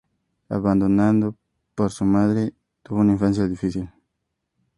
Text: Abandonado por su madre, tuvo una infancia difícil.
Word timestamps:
Abandonado 0.49 1.35
por 1.75 1.91
su 1.91 2.05
madre, 2.05 2.55
tuvo 2.81 3.01
una 3.01 3.11
infancia 3.11 3.47
difícil. 3.47 3.87